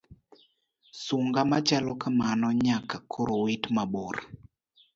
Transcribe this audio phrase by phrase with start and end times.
[1.03, 4.15] Sung'a machalo kamano nyaka koro wit mabor.